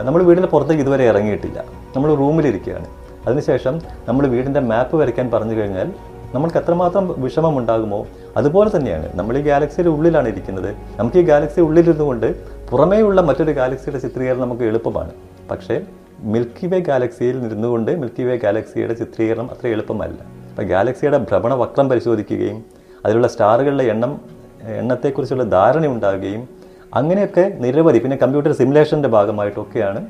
നമ്മൾ 0.07 0.23
വീടിന്റെ 0.23 0.49
പുറത്തേക്ക് 0.49 0.83
ഇതുവരെ 0.83 1.03
ഇറങ്ങിയിട്ടില്ല. 1.11 1.59
നമ്മൾ 1.95 2.09
റൂമിലിരിക്കുകയാണ്. 2.15 2.87
അതിനുശേഷം 3.27 3.81
നമ്മൾ 4.07 4.27
വീടിന്റെ 4.27 4.59
മാപ്പ് 4.71 4.95
വരയ്ക്കാൻ 5.01 5.31
പറഞ്ഞു 5.31 5.53
കഴിഞ്ഞാൽ 5.53 5.87
നമ്മൾക്ക് 6.33 6.57
എത്രമാത്രം 6.57 7.05
വിഷമം 7.23 7.57
ഉണ്ടാകുമോ 7.57 8.07
അതുപോലെ 8.37 8.69
തന്നെയാണ്. 8.75 9.07
നമ്മൾ 9.13 9.37
ഈ 9.37 9.41
ഗാലക്സിയുടെ 9.41 9.89
ഉള്ളിലാണ് 9.89 10.27
ഇരിക്കുന്നത്. 10.27 10.69
നമുക്ക് 10.99 11.17
ഈ 11.17 11.23
ഗാലക്സി 11.31 11.61
ഉള്ളിലിരുന്നു 11.61 12.03
കൊണ്ട് 12.03 12.27
പുറമേയുള്ള 12.69 13.21
മറ്റൊരു 13.21 13.51
ഗാലക്സിയുടെ 13.51 13.99
ചിത്രീകരണം 13.99 14.41
നമുക്ക് 14.41 14.63
എളുപ്പമാണ്. 14.63 15.11
പക്ഷേ 15.51 15.75
മിൽക്കി 16.21 16.67
വേ 16.67 16.79
ഗാലക്സിയിൽ 16.79 17.47
നിന്നുകൊണ്ട് 17.47 17.91
മിൽക്കി 17.91 18.23
വേ 18.23 18.37
ഗാലക്സിയുടെ 18.37 18.93
ചിത്രീകരണം 18.93 19.51
അത്ര 19.51 19.67
എളുപ്പമല്ല. 19.67 20.19
അപ്പോൾ 20.49 20.63
ഗാലക്സിയുടെ 20.63 21.17
ഭ്രമണവക്രം 21.17 21.89
പരിശോധിക്കുകയും 21.89 22.65
അതിലുള്ള 23.05 23.27
സ്റ്റാറുകളുടെ 23.27 23.83
എണ്ണം 23.83 24.21
എണ്ണത്തെക്കുറിച്ചുള്ള 24.67 25.43
ധാരണ 25.43 25.87
ഉണ്ടാകുകയും 25.87 26.49
അങ്ങനെയൊക്കെ 26.93 27.57
നിരവധി 27.59 27.99
പിന്നെ 27.99 28.17
കമ്പ്യൂട്ടർ 28.17 28.51
സിമുലേഷന്റെ 28.51 29.09
ഭാഗമായിട്ടൊക്കെയാണ് 29.09 30.07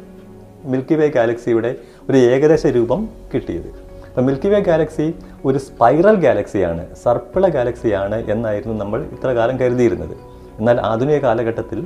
മിൽക്കി 0.66 0.94
വേ 0.94 1.08
ഗാലക്സിയുടെ 1.08 1.76
ഒരു 2.10 2.18
ഏകദേശ 2.18 2.66
രൂപം 2.66 3.10
കിട്ടിയത്. 3.34 3.70
അപ്പം 4.08 4.26
മിൽക്കി 4.26 4.48
വേ 4.48 4.60
ഗാലക്സി 4.60 5.14
ഒരു 5.46 5.58
സ്പൈറൽ 5.58 6.16
ഗാലക്സിയാണ് 6.16 6.96
സർപ്പിള 7.04 7.48
ഗാലക്സിയാണ് 7.48 8.32
എന്നായിരുന്നു 8.32 8.84
നമ്മൾ 8.84 9.02
ഇത്ര 9.02 9.28
കാലം 9.28 9.60
കരുതിയിരുന്നത്. 9.60 10.31
എന്നാൽ 10.62 10.80
ആധുനിക 10.80 11.18
കാലഘട്ടത്തിൽ 11.18 11.80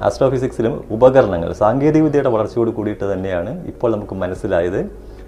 ആസ്ട്രോഫിസിക്സിലും 0.00 0.84
ഉപകരണങ്ങൾ 0.90 1.52
സാങ്കേതികവിദ്യയുടെ 1.52 2.28
വളർച്ചയോട് 2.28 2.70
കൂടിയിട്ട് 2.70 3.12
തന്നെയാണ് 3.12 3.68
ഇപ്പോൾ 3.68 3.92
നമുക്ക് 3.92 4.14
മനസ്സിലായത് 4.14 4.80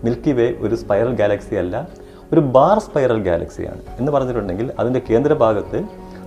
മിൽക്കി 0.04 0.30
വേ 0.30 0.56
ഒരു 0.60 0.74
സ്പൈറൽ 0.74 1.14
ഗാലക്സി 1.14 1.54
അല്ല 1.54 1.88
ഒരു 2.32 2.40
ബാർ 2.40 2.78
സ്പൈറൽ 2.78 3.22
ഗാലക്സിയാണ് 3.22 3.82
എന്ന് 3.98 4.12
പറഞ്ഞിട്ടുണ്ടെങ്കിൽ 4.12 4.70
അതിന്റെ 4.78 5.00
കേന്ദ്രഭാഗത്ത് 5.10 5.78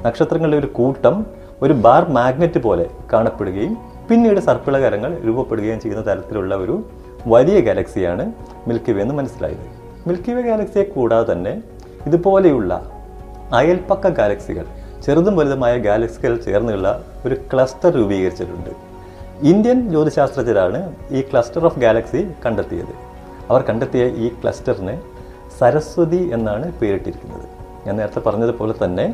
നക്ഷത്രങ്ങളുടെ 0.06 0.58
ഒരു 0.58 0.68
കൂട്ടം 0.68 1.16
ഒരു 1.62 1.74
ബാർ 1.74 2.04
മാഗ്നറ്റ് 2.12 2.60
പോലെ 2.60 2.86
കാണപ്പെടുകയും 3.14 3.76
പിന്നീട് 4.10 4.40
സർപ്പിളകരങ്ങൾ 4.40 5.12
രൂപപ്പെടുകയും 5.26 5.80
ചെയ്യുന്ന 5.80 6.04
തരത്തിലുള്ള 6.04 6.56
ഒരു 6.56 6.76
വലിയ 7.28 7.60
ഗാലക്സിയാണ് 7.60 8.24
മിൽക്കി 8.68 8.92
വേ 8.92 9.02
എന്ന് 9.02 9.16
മനസ്സിലായത്. 9.16 9.66
മിൽക്കി 10.08 10.32
വേ 10.32 10.42
ഗാലക്സിയെ 10.42 10.84
കൂടാതെ 10.84 11.34
തന്നെ 11.34 11.54
ഇതുപോലെയുള്ള 12.08 12.72
അയൽപ്പക്ക 13.54 14.08
ഗാലക്സികൾ 14.10 14.66
ചെറുതും 15.06 15.36
വലുതുമായ 15.40 15.74
ഗാലക്സികൾ 15.88 16.34
ചേർന്നുള്ള 16.46 16.88
ഒരു 17.26 17.36
ക്ലസ്റ്റർ 17.52 17.92
രൂപീകരിച്ചിട്ടുണ്ട്. 18.00 18.72
ഇന്ത്യൻ 19.52 19.80
ജ്യോതിശാസ്ത്രജ്ഞരാണ് 19.92 20.80
ഈ 21.18 21.22
ക്ലസ്റ്റർ 21.30 21.64
ഓഫ് 21.70 21.80
ഗാലക്സി 21.84 22.22
കണ്ടെത്തിയത്. 22.46 22.94
അവർ 23.50 23.62
കണ്ടെത്തിയ 23.70 24.06
ഈ 24.24 24.28
ക്ലസ്റ്ററിന് 24.40 24.96
സരസ്വതി 25.60 26.22
എന്നാണ് 26.38 26.66
പേരിട്ടിരിക്കുന്നത്. 26.80 27.46
ഞാൻ 27.86 27.96
നേരത്തെ 28.00 28.22
പറഞ്ഞതുപോലെ 28.28 28.74
തന്നെ 28.84 29.06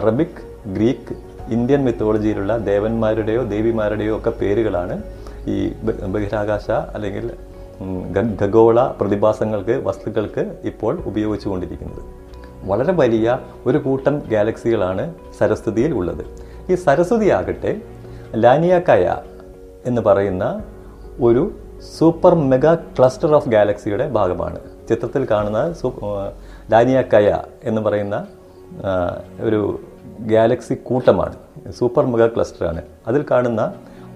അറബിക് 0.00 0.40
ഗ്രീക്ക് 0.76 1.14
ഇന്ത്യൻ 1.56 1.80
മിത്തോളജിയിലുള്ള 1.86 2.52
ദേവന്മാരുടെയോ 2.68 3.42
ദേവിമാരുടെയോ 3.54 4.12
ഒക്കെ 4.18 4.32
പേരുകളാണ് 4.40 4.96
ഈ 5.54 5.56
ബഹിരാകാശ 6.14 6.68
അല്ലെങ്കിൽ 6.96 7.26
ഖഗോള 8.42 8.78
പ്രതിഭാസങ്ങൾക്ക് 9.00 9.74
വസ്തുക്കൾക്ക് 9.88 10.42
ഇപ്പോൾ 10.70 10.94
ഉപയോഗിച്ചുകൊണ്ടിരിക്കുന്നത്. 11.10 12.02
വളരെ 12.70 12.92
വലിയ 12.92 13.38
ഒരു 13.66 13.78
കൂട്ടം 13.78 14.14
ഗാലക്സികളാണ് 14.32 15.04
സരസ്വതിയിൽ 15.38 15.92
ഉള്ളത്. 15.94 16.24
ഈ 16.72 16.74
സരസ്വതി 16.74 17.28
ആകട്ടെ 17.38 17.72
ലാനിയാക്കയ 18.44 19.06
എന്ന് 19.90 20.02
പറയുന്ന 20.02 20.44
ഒരു 21.20 21.42
സൂപ്പർ 21.98 22.34
മെഗാ 22.34 22.74
ക്ലസ്റ്റർ 22.74 23.34
ഓഫ് 23.34 23.48
ഗാലക്സിയുടെ 23.48 24.06
ഭാഗമാണ്. 24.08 24.58
ചിത്രത്തിൽ 24.88 25.22
കാണുന്ന 25.30 25.60
സൂ 25.72 25.88
ഡാനിയ 26.72 27.02
കയ 27.12 27.28
എന്ന് 27.64 27.80
പറയുന്ന 27.82 28.16
ഒരു 29.40 29.60
ഗാലക്സി 30.20 30.74
കൂട്ടമാണ്. 30.74 31.36
സൂപ്പർ 31.78 32.04
മെഗാ 32.12 32.26
ക്ലസ്റ്ററാണ്. 32.26 32.82
അതിൽ 33.08 33.24
കാണുന്ന 33.30 33.62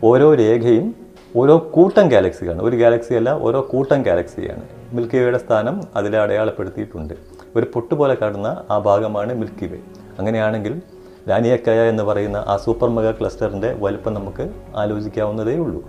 ഓരോ 0.04 0.28
രേഖയും 0.35 0.95
ഓരോ 1.37 1.54
കൂട്ടം 1.75 2.09
ഗാലക്സിയാണ് 2.09 2.61
ഒരു 2.62 2.76
ഗാലക്സി 2.76 3.14
അല്ല 3.14 3.30
ഓരോ 3.47 3.61
കൂട്ടം 3.73 4.02
ഗാലക്സിയാണ്. 4.02 4.64
മിൽക്കി 4.92 5.16
വേയുടെ 5.16 5.38
സ്ഥാനം 5.38 5.76
അതിൽ 5.97 6.16
അടയാളപ്പെടുത്തിയിട്ടുണ്ട്. 6.16 7.14
ഒരു 7.57 7.66
പൊട്ട് 7.75 7.95
പോലെ 7.95 8.14
കാണുന്ന 8.14 8.49
ആ 8.71 8.78
ഭാഗമാണ് 8.78 9.35
മിൽക്കി 9.35 9.66
വേ. 9.66 9.78
അങ്ങനെയാണെങ്കിൽ 10.19 10.83
ലാനിയക്കയ 11.28 11.80
എന്ന് 11.88 12.02
പറയുന്ന 12.02 12.37
ആ 12.37 12.57
സൂപ്പർ 12.57 12.88
മെഗാ 12.88 13.11
ക്ലസ്റ്ററിന്റെ 13.11 13.76
വലുപ്പം 13.78 14.14
നമുക്ക് 14.14 14.50
ആലോചിക്കാവുന്നതേ 14.76 15.57
ഉള്ളൂ. 15.57 15.83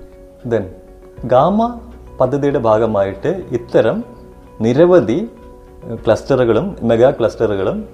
ദെൻ 0.45 0.63
ഗാമ 1.25 1.79
പദ്ധതിയുടെ 2.19 2.59
ഭാഗമായിട്ട് 2.59 3.27
ഇത്തരം 3.51 4.03
നിരവധി 4.61 5.29
ക്ലസ്റ്ററുകളും 6.05 6.77
മെഗാ 6.81 7.11
ക്ലസ്റ്ററുകളും 7.11 7.89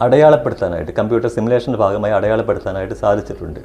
അടയാളപ്പെടുത്താനായിട്ട് 0.00 0.92
കമ്പ്യൂട്ടർ 0.92 1.28
സിമുലേഷന്റെ 1.28 1.78
ഭാഗമായി 1.78 2.12
അടയാളപ്പെടുത്താനായിട്ട് 2.12 2.94
സാധിച്ചിട്ടുണ്ട്. 2.94 3.60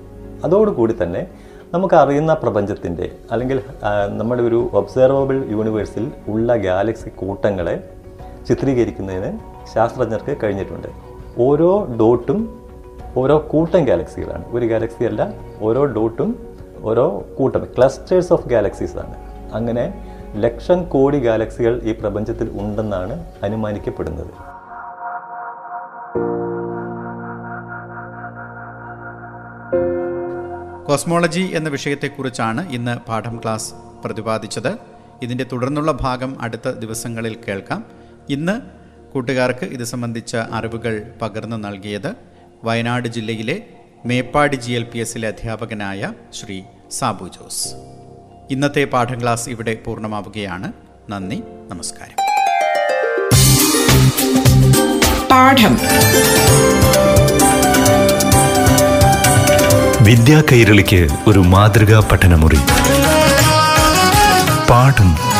അതോടുകൂടി 0.45 0.95
തന്നെ 1.03 1.27
നമുക്കറിയുന്ന 1.73 2.33
പ്രപഞ്ചത്തിന്റെ 2.33 3.11
അല്ലെങ്കിൽ 3.31 3.61
നമ്മുടെ 4.07 4.43
ഒരു 4.43 4.69
ഒബ്സർവബിൾ 4.73 5.37
യൂണിവേഴ്സിൽ 5.49 6.11
ഉള്ള 6.27 6.55
ഗാലക്സി 6.55 7.09
കൂട്ടങ്ങളെ 7.09 7.75
ചിത്രീകരിക്കുന്നതിന് 8.47 9.39
ശാസ്ത്രജ്ഞർക്ക് 9.75 10.37
കഴിഞ്ഞിട്ടുണ്ട്. 10.43 10.87
ഓരോ 11.37 11.85
ഡോട്ടും 11.99 12.63
ഓരോ 13.17 13.47
കൂട്ടം 13.51 13.85
ഗാലക്സികളാണ്. 13.85 14.45
ഒരു 14.51 14.65
ഗാലക്സി 14.65 15.03
അല്ല 15.03 15.33
ഓരോ 15.61 15.85
ഡോട്ടും 15.85 16.47
ഓരോ 16.81 17.23
കൂട്ടം 17.39 17.67
ക്ലസ്റ്റേഴ്സ് 17.77 18.33
ഓഫ് 18.33 18.47
ഗാലക്സീസ് 18.47 18.97
ആണ്. 18.97 19.15
അങ്ങനെ 19.53 20.13
ലക്ഷം 20.35 20.89
കോടി 20.89 21.19
ഗാലക്സികൾ 21.19 21.79
ഈ 21.83 21.91
പ്രപഞ്ചത്തിൽ 21.91 22.49
ഉണ്ടെന്നാണ് 22.61 23.25
അനുമാനിക്കപ്പെടുന്നത്. 23.43 24.27
കോസ്മോളജി 30.85 31.51
എന്ന 31.53 31.69
വിഷയത്തെക്കുറിച്ചാണ് 31.69 32.69
ഇന്ന് 32.69 32.97
പാഠം 33.09 33.37
ക്ലാസ് 33.37 33.73
പ്രതിപാദിച്ചത്. 34.05 34.77
ഇതിന്റെ 35.21 35.45
തുടർന്നുള്ള 35.51 35.91
ഭാഗം 35.91 36.41
അടുത്ത 36.41 36.69
ദിവസങ്ങളിൽ 36.69 37.37
കേൾക്കാം. 37.47 38.02
ഇന്ന് 38.29 38.61
കൂട്ടുകാർക്ക് 39.13 39.65
ഇത് 39.65 39.83
സംബന്ധിച്ച 39.83 40.35
അറിവുകൾ 40.35 41.03
പകർന്നു 41.21 41.55
നൽകിയത് 41.55 42.15
വയനാട് 42.63 43.07
ജില്ലയിലെ 43.07 43.61
മേപ്പാടി 44.05 44.55
ജി 44.55 44.71
എൽ 44.71 44.83
പി 44.83 44.99
എസിലെ 44.99 45.27
അധ്യാപകനായ 45.27 46.13
ശ്രീ 46.33 46.61
സാബു 46.91 47.27
ജോസ്. 47.27 47.67
ഇന്നത്തെ 48.51 48.83
പാഠം 48.83 49.21
ക്ലാസ് 49.21 49.49
ഇവിടെ 49.49 49.73
പൂർണമാവുകയാണ്. 49.85 50.73
നന്ദി 51.09 51.43
നമസ്കാരം. 51.67 52.15
പാഠം. 55.31 55.77
വിദ്യാ 60.05 60.43
കൈരളിക്ക് 60.51 61.07
ഒരു 61.27 61.39
മാതൃകാ 61.39 61.99
പഠനമുറി. 62.11 62.57
പാഠം 64.69 65.32